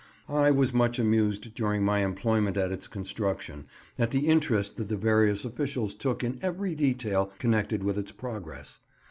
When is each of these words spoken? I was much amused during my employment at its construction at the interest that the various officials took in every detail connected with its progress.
I 0.29 0.49
was 0.49 0.73
much 0.73 0.97
amused 0.97 1.53
during 1.53 1.85
my 1.85 1.99
employment 1.99 2.57
at 2.57 2.71
its 2.71 2.87
construction 2.87 3.67
at 3.99 4.09
the 4.09 4.25
interest 4.25 4.77
that 4.77 4.89
the 4.89 4.97
various 4.97 5.45
officials 5.45 5.93
took 5.93 6.23
in 6.23 6.39
every 6.41 6.73
detail 6.73 7.31
connected 7.37 7.83
with 7.83 7.99
its 7.99 8.11
progress. 8.11 8.79